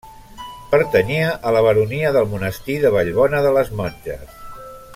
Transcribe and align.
Pertanyia 0.69 1.27
a 1.49 1.51
la 1.57 1.61
baronia 1.67 2.13
del 2.15 2.27
monestir 2.31 2.79
de 2.85 2.93
Vallbona 2.97 3.43
de 3.49 3.53
les 3.59 3.71
Monges. 3.83 4.41